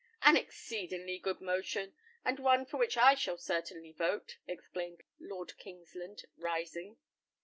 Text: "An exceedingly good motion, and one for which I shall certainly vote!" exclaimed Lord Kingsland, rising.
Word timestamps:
"An 0.23 0.35
exceedingly 0.35 1.19
good 1.19 1.41
motion, 1.41 1.93
and 2.25 2.39
one 2.39 2.65
for 2.65 2.77
which 2.77 2.97
I 2.97 3.13
shall 3.13 3.37
certainly 3.37 3.91
vote!" 3.91 4.37
exclaimed 4.47 5.03
Lord 5.19 5.55
Kingsland, 5.59 6.25
rising. 6.37 6.97